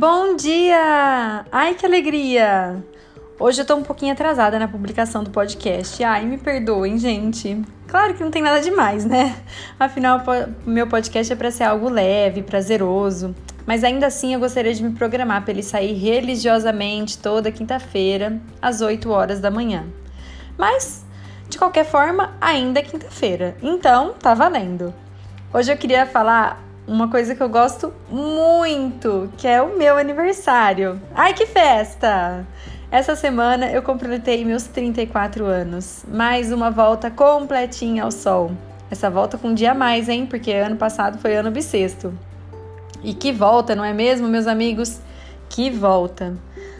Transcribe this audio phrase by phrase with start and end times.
[0.00, 1.44] Bom dia!
[1.52, 2.82] Ai, que alegria!
[3.38, 6.02] Hoje eu tô um pouquinho atrasada na publicação do podcast.
[6.02, 7.60] Ai, me perdoem, gente.
[7.86, 9.36] Claro que não tem nada demais, né?
[9.78, 10.22] Afinal,
[10.64, 13.34] meu podcast é para ser algo leve, prazeroso.
[13.66, 18.80] Mas ainda assim, eu gostaria de me programar para ele sair religiosamente toda quinta-feira, às
[18.80, 19.84] 8 horas da manhã.
[20.56, 21.04] Mas,
[21.46, 23.54] de qualquer forma, ainda é quinta-feira.
[23.62, 24.94] Então, tá valendo.
[25.52, 31.00] Hoje eu queria falar uma coisa que eu gosto muito, que é o meu aniversário.
[31.14, 32.46] Ai, que festa!
[32.90, 38.50] Essa semana eu completei meus 34 anos, mais uma volta completinha ao sol.
[38.90, 40.26] Essa volta com um dia a mais, hein?
[40.26, 42.12] Porque ano passado foi ano bissexto.
[43.02, 45.00] E que volta, não é mesmo, meus amigos?
[45.48, 46.36] Que volta!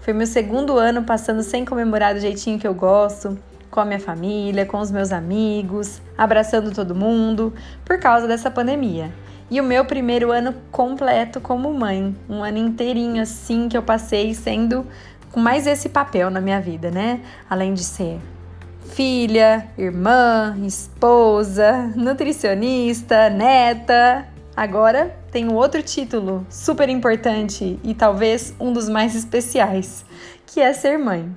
[0.00, 3.38] Foi meu segundo ano passando sem comemorar do jeitinho que eu gosto,
[3.70, 7.54] com a minha família, com os meus amigos, abraçando todo mundo,
[7.84, 9.12] por causa dessa pandemia.
[9.52, 14.32] E o meu primeiro ano completo como mãe, um ano inteirinho assim que eu passei
[14.32, 14.86] sendo
[15.30, 17.20] com mais esse papel na minha vida, né?
[17.50, 18.18] Além de ser
[18.94, 24.26] filha, irmã, esposa, nutricionista, neta.
[24.56, 30.02] Agora tenho outro título super importante e talvez um dos mais especiais,
[30.46, 31.30] que é ser mãe.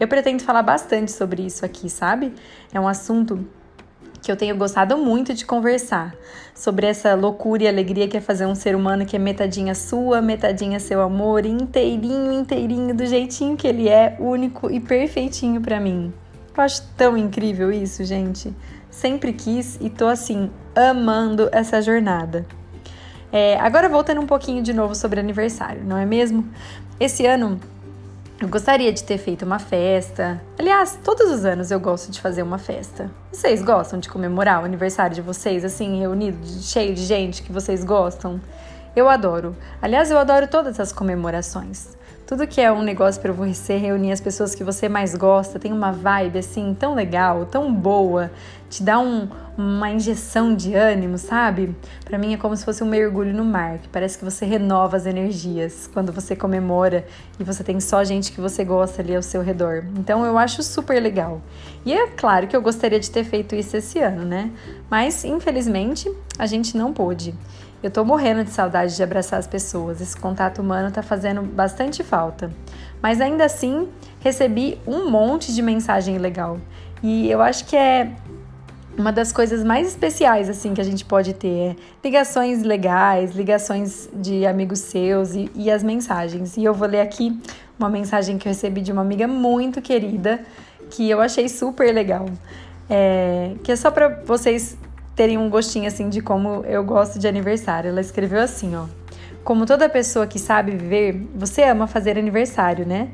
[0.00, 2.32] Eu pretendo falar bastante sobre isso aqui, sabe?
[2.72, 3.46] É um assunto
[4.28, 6.14] que eu tenho gostado muito de conversar
[6.54, 10.20] sobre essa loucura e alegria que é fazer um ser humano que é metadinha sua,
[10.20, 16.12] metadinha seu amor, inteirinho, inteirinho, do jeitinho que ele é, único e perfeitinho para mim.
[16.54, 18.54] Eu acho tão incrível isso, gente.
[18.90, 22.44] Sempre quis e tô assim, amando essa jornada.
[23.32, 26.46] É, agora voltando um pouquinho de novo sobre aniversário, não é mesmo?
[27.00, 27.58] Esse ano
[28.40, 30.40] eu gostaria de ter feito uma festa.
[30.56, 33.10] Aliás, todos os anos eu gosto de fazer uma festa.
[33.32, 37.82] Vocês gostam de comemorar o aniversário de vocês, assim, reunido, cheio de gente que vocês
[37.82, 38.40] gostam?
[38.94, 39.56] Eu adoro.
[39.82, 41.96] Aliás, eu adoro todas as comemorações.
[42.28, 45.72] Tudo que é um negócio para você reunir as pessoas que você mais gosta, tem
[45.72, 48.30] uma vibe assim tão legal, tão boa,
[48.68, 51.74] te dá um, uma injeção de ânimo, sabe?
[52.04, 54.96] Para mim é como se fosse um mergulho no mar, que parece que você renova
[54.96, 57.06] as energias quando você comemora
[57.40, 59.84] e você tem só gente que você gosta ali ao seu redor.
[59.96, 61.40] Então eu acho super legal.
[61.84, 64.50] E é claro que eu gostaria de ter feito isso esse ano, né?
[64.90, 67.34] Mas infelizmente a gente não pôde.
[67.80, 70.00] Eu tô morrendo de saudade de abraçar as pessoas.
[70.00, 72.50] Esse contato humano tá fazendo bastante falta.
[73.00, 76.58] Mas ainda assim, recebi um monte de mensagem legal.
[77.02, 78.12] E eu acho que é
[78.98, 84.08] uma das coisas mais especiais assim que a gente pode ter é ligações legais, ligações
[84.12, 86.56] de amigos seus e, e as mensagens.
[86.56, 87.40] E eu vou ler aqui
[87.78, 90.40] uma mensagem que eu recebi de uma amiga muito querida
[90.90, 92.26] que eu achei super legal.
[92.90, 94.76] É, que é só para vocês
[95.14, 97.90] terem um gostinho assim de como eu gosto de aniversário.
[97.90, 98.86] Ela escreveu assim, ó:
[99.44, 103.10] Como toda pessoa que sabe viver, você ama fazer aniversário, né?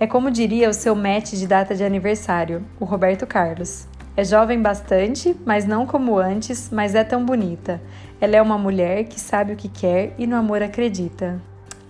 [0.00, 3.86] É como diria o seu match de data de aniversário, o Roberto Carlos.
[4.18, 7.80] É jovem bastante, mas não como antes, mas é tão bonita.
[8.20, 11.40] Ela é uma mulher que sabe o que quer e no amor acredita.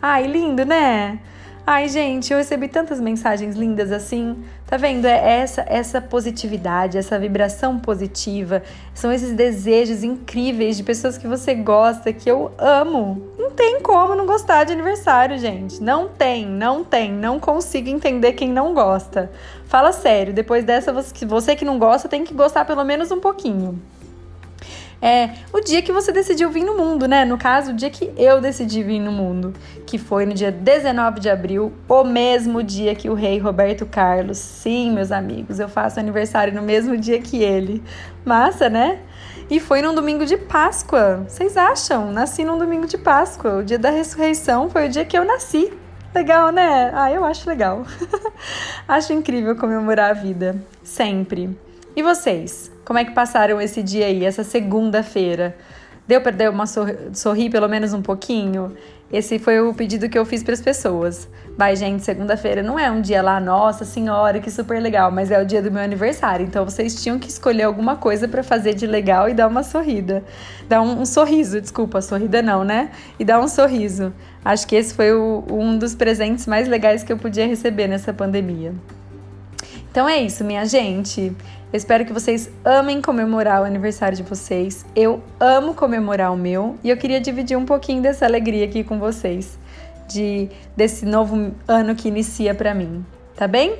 [0.00, 1.20] Ai, lindo, né?
[1.70, 4.42] Ai, gente, eu recebi tantas mensagens lindas assim.
[4.66, 5.04] Tá vendo?
[5.04, 8.62] É essa essa positividade, essa vibração positiva,
[8.94, 13.22] são esses desejos incríveis de pessoas que você gosta, que eu amo.
[13.38, 15.82] Não tem como não gostar de aniversário, gente.
[15.82, 19.30] Não tem, não tem, não consigo entender quem não gosta.
[19.66, 23.78] Fala sério, depois dessa você que não gosta tem que gostar pelo menos um pouquinho
[25.00, 27.24] é o dia que você decidiu vir no mundo, né?
[27.24, 29.54] No caso, o dia que eu decidi vir no mundo,
[29.86, 34.38] que foi no dia 19 de abril, o mesmo dia que o rei Roberto Carlos.
[34.38, 37.82] Sim, meus amigos, eu faço aniversário no mesmo dia que ele.
[38.24, 39.00] Massa, né?
[39.50, 41.24] E foi num domingo de Páscoa.
[41.26, 42.12] Vocês acham?
[42.12, 43.58] Nasci num domingo de Páscoa.
[43.58, 45.72] O dia da ressurreição foi o dia que eu nasci.
[46.14, 46.90] Legal, né?
[46.94, 47.84] Ah, eu acho legal.
[48.86, 50.56] acho incrível comemorar a vida.
[50.82, 51.56] Sempre.
[51.96, 52.70] E vocês?
[52.88, 55.54] Como é que passaram esse dia aí, essa segunda-feira?
[56.06, 58.74] Deu para dar uma sorri, sorrir pelo menos um pouquinho?
[59.12, 61.28] Esse foi o pedido que eu fiz para as pessoas.
[61.54, 65.38] Vai, gente, segunda-feira não é um dia lá, nossa senhora, que super legal, mas é
[65.38, 66.46] o dia do meu aniversário.
[66.46, 70.24] Então vocês tinham que escolher alguma coisa para fazer de legal e dar uma sorrida.
[70.66, 72.90] Dar um, um, sorriso, desculpa, sorrida não, né?
[73.18, 74.14] E dar um sorriso.
[74.42, 78.14] Acho que esse foi o, um dos presentes mais legais que eu podia receber nessa
[78.14, 78.72] pandemia.
[79.90, 81.34] Então é isso, minha gente.
[81.70, 84.86] Eu espero que vocês amem comemorar o aniversário de vocês.
[84.96, 88.98] Eu amo comemorar o meu e eu queria dividir um pouquinho dessa alegria aqui com
[88.98, 89.58] vocês,
[90.08, 93.04] de desse novo ano que inicia para mim,
[93.36, 93.76] tá bem?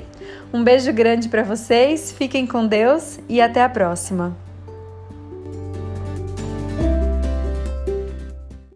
[0.53, 4.48] Um beijo grande para vocês, fiquem com Deus e até a próxima.